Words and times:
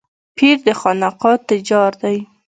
پير 0.35 0.57
د 0.65 0.67
خانقاه 0.79 1.37
تجار 1.49 1.91
دی. 2.01 2.17